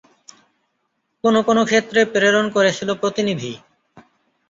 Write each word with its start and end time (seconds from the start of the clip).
কোনো 1.23 1.39
কোনো 1.47 1.61
ক্ষেত্রে 1.65 2.01
প্রেরণ 2.13 2.45
করেছিল 2.55 2.89
প্রতিনিধি। 3.01 3.53